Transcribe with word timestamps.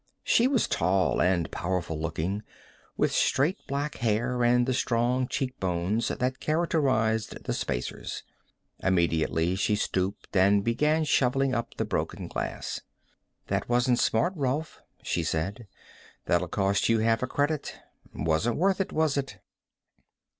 She 0.23 0.47
was 0.47 0.67
tall 0.67 1.21
and 1.21 1.51
powerful 1.51 2.01
looking, 2.01 2.41
with 2.97 3.11
straight 3.13 3.59
black 3.67 3.97
hair 3.97 4.43
and 4.43 4.65
the 4.65 4.73
strong 4.73 5.27
cheekbones 5.27 6.07
that 6.07 6.39
characterized 6.39 7.43
the 7.43 7.53
Spacers. 7.53 8.23
Immediately 8.79 9.55
she 9.57 9.75
stooped 9.75 10.35
and 10.35 10.63
began 10.63 11.03
shoveling 11.03 11.53
up 11.53 11.75
the 11.75 11.85
broken 11.85 12.27
glass. 12.27 12.81
"That 13.45 13.69
wasn't 13.69 13.99
smart, 13.99 14.33
Rolf," 14.35 14.81
she 15.03 15.21
said. 15.21 15.67
"That'll 16.25 16.47
cost 16.47 16.89
you 16.89 16.97
half 16.97 17.21
a 17.21 17.27
credit. 17.27 17.75
Wasn't 18.11 18.57
worth 18.57 18.81
it, 18.81 18.91
was 18.91 19.17
it?" 19.17 19.37